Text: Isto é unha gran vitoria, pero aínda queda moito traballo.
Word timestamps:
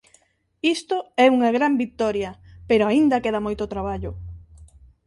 Isto 0.75 0.97
é 1.25 1.25
unha 1.35 1.49
gran 1.57 1.73
vitoria, 1.83 2.31
pero 2.69 2.83
aínda 2.85 3.23
queda 3.23 3.45
moito 3.45 3.71
traballo. 3.73 4.11